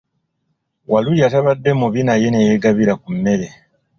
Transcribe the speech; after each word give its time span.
Walulya 0.91 1.27
tabadde 1.33 1.71
mubi 1.79 2.01
naye 2.07 2.27
ne 2.29 2.39
yeegabira 2.45 2.93
ku 3.01 3.07
mmere. 3.15 3.47